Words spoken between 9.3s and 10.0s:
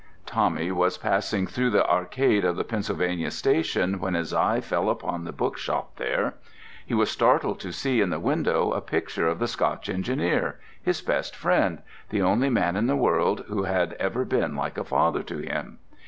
the Scotch